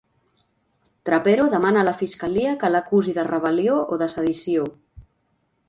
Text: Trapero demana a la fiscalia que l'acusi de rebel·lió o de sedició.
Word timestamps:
Trapero 1.09 1.43
demana 1.51 1.83
a 1.85 1.87
la 1.89 1.93
fiscalia 1.99 2.55
que 2.63 2.71
l'acusi 2.77 3.15
de 3.19 3.29
rebel·lió 3.29 3.79
o 3.97 4.01
de 4.03 4.11
sedició. 4.17 4.69